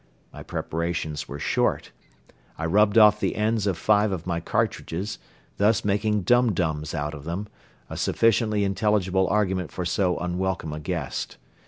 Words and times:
My 0.33 0.41
preparations 0.41 1.27
were 1.27 1.37
short. 1.37 1.91
I 2.57 2.65
rubbed 2.65 2.97
off 2.97 3.19
the 3.19 3.35
ends 3.35 3.67
of 3.67 3.77
five 3.77 4.11
of 4.11 4.25
my 4.25 4.39
cartridges, 4.39 5.19
thus 5.57 5.85
making 5.85 6.21
dum 6.23 6.53
dums 6.53 6.95
out 6.95 7.13
of 7.13 7.23
them, 7.23 7.47
a 7.87 7.95
sufficiently 7.95 8.63
intelligible 8.63 9.27
argument 9.27 9.71
for 9.71 9.85
so 9.85 10.17
unwelcome 10.17 10.73
a 10.73 10.79
guest. 10.79 11.37